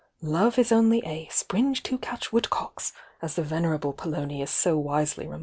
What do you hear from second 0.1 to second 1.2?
Love is only